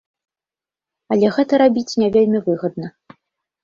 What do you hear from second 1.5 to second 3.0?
рабіць не вельмі выгадна.